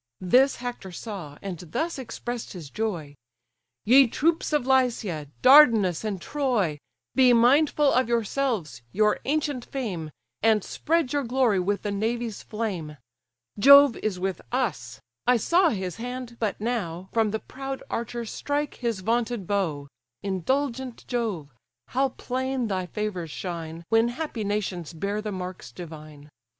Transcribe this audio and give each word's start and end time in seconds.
This 0.19 0.55
Hector 0.55 0.91
saw, 0.91 1.37
and 1.43 1.59
thus 1.59 1.99
express'd 1.99 2.53
his 2.53 2.71
joy: 2.71 3.13
"Ye 3.85 4.07
troops 4.07 4.51
of 4.51 4.65
Lycia, 4.65 5.27
Dardanus, 5.43 6.03
and 6.03 6.19
Troy! 6.19 6.79
Be 7.13 7.33
mindful 7.33 7.93
of 7.93 8.09
yourselves, 8.09 8.81
your 8.91 9.19
ancient 9.25 9.63
fame, 9.63 10.09
And 10.41 10.63
spread 10.63 11.13
your 11.13 11.21
glory 11.21 11.59
with 11.59 11.83
the 11.83 11.91
navy's 11.91 12.41
flame. 12.41 12.97
Jove 13.59 13.95
is 13.97 14.19
with 14.19 14.41
us; 14.51 14.99
I 15.27 15.37
saw 15.37 15.69
his 15.69 15.97
hand, 15.97 16.37
but 16.39 16.59
now, 16.59 17.09
From 17.13 17.29
the 17.29 17.37
proud 17.37 17.83
archer 17.87 18.25
strike 18.25 18.77
his 18.77 19.01
vaunted 19.01 19.45
bow: 19.45 19.87
Indulgent 20.23 21.05
Jove! 21.07 21.53
how 21.89 22.09
plain 22.09 22.69
thy 22.69 22.87
favours 22.87 23.29
shine, 23.29 23.85
When 23.89 24.07
happy 24.07 24.43
nations 24.43 24.93
bear 24.93 25.21
the 25.21 25.31
marks 25.31 25.71
divine! 25.71 26.31